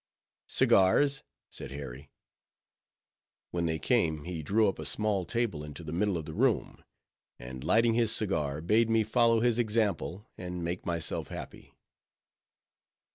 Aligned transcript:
"Cigars," 0.47 1.21
said 1.51 1.69
Harry. 1.69 2.09
When 3.51 3.67
they 3.67 3.77
came, 3.77 4.23
he 4.23 4.41
drew 4.41 4.67
up 4.67 4.79
a 4.79 4.83
small 4.85 5.25
table 5.25 5.63
into 5.63 5.83
the 5.83 5.91
middle 5.93 6.17
of 6.17 6.25
the 6.25 6.33
room, 6.33 6.83
and 7.37 7.63
lighting 7.63 7.93
his 7.93 8.11
cigar, 8.11 8.61
bade 8.61 8.89
me 8.89 9.03
follow 9.03 9.41
his 9.41 9.59
example, 9.59 10.27
and 10.39 10.63
make 10.63 10.87
myself 10.87 11.27
happy. 11.27 11.75